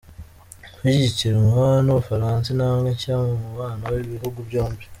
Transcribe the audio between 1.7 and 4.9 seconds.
n’u Bufaransa, intambwe nshya mu mubano w’ibihugu byombi.